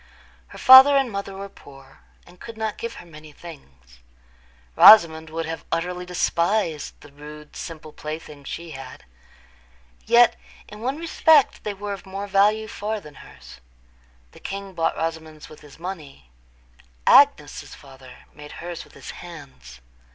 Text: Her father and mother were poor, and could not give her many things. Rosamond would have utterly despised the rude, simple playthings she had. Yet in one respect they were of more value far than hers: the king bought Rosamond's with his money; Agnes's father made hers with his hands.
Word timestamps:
Her 0.47 0.57
father 0.57 0.97
and 0.97 1.11
mother 1.11 1.35
were 1.35 1.47
poor, 1.47 1.99
and 2.25 2.39
could 2.39 2.57
not 2.57 2.79
give 2.79 2.95
her 2.95 3.05
many 3.05 3.31
things. 3.31 3.99
Rosamond 4.75 5.29
would 5.29 5.45
have 5.45 5.63
utterly 5.71 6.07
despised 6.07 6.99
the 7.01 7.11
rude, 7.11 7.55
simple 7.55 7.93
playthings 7.93 8.47
she 8.49 8.71
had. 8.71 9.05
Yet 10.07 10.35
in 10.67 10.79
one 10.81 10.97
respect 10.97 11.63
they 11.63 11.75
were 11.75 11.93
of 11.93 12.07
more 12.07 12.25
value 12.25 12.67
far 12.67 12.99
than 12.99 13.13
hers: 13.21 13.61
the 14.31 14.39
king 14.39 14.73
bought 14.73 14.97
Rosamond's 14.97 15.49
with 15.49 15.59
his 15.61 15.77
money; 15.77 16.31
Agnes's 17.05 17.75
father 17.75 18.25
made 18.33 18.53
hers 18.53 18.83
with 18.83 18.95
his 18.95 19.11
hands. 19.11 19.81